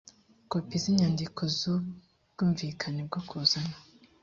[0.49, 3.75] kopi z inyandiko y ubwumvikane bwo kuzana